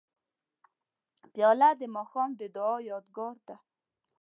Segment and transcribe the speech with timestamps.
[1.33, 3.55] پیاله د ماښام د دعا یادګار ده.